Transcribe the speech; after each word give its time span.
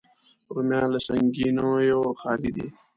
رومیان 0.53 0.87
له 0.93 0.99
سنګینیو 1.07 2.01
خالي 2.19 2.49
دي 2.55 2.67